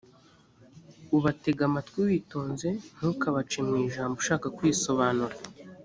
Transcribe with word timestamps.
ubatege 1.17 1.61
amatwi 1.69 1.99
witonze 2.07 2.69
ntukabace 2.95 3.57
mu 3.67 3.73
ijambo 3.85 4.15
ushaka 4.21 4.45
kwisobanura 4.57 5.35